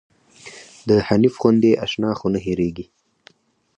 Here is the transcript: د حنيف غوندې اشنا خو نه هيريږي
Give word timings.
د 0.87 0.89
حنيف 1.07 1.33
غوندې 1.41 1.71
اشنا 1.85 2.11
خو 2.19 2.27
نه 2.33 2.39
هيريږي 2.45 2.85